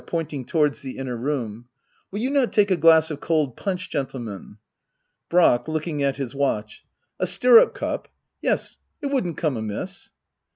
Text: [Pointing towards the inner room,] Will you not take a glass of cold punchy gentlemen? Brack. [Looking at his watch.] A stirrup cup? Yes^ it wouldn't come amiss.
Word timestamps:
[Pointing 0.07 0.45
towards 0.45 0.81
the 0.81 0.97
inner 0.97 1.15
room,] 1.15 1.65
Will 2.09 2.17
you 2.21 2.31
not 2.31 2.51
take 2.51 2.71
a 2.71 2.75
glass 2.75 3.11
of 3.11 3.19
cold 3.19 3.55
punchy 3.55 3.87
gentlemen? 3.87 4.57
Brack. 5.29 5.67
[Looking 5.67 6.01
at 6.01 6.17
his 6.17 6.33
watch.] 6.33 6.83
A 7.19 7.27
stirrup 7.27 7.75
cup? 7.75 8.07
Yes^ 8.43 8.77
it 9.03 9.11
wouldn't 9.11 9.37
come 9.37 9.57
amiss. 9.57 10.09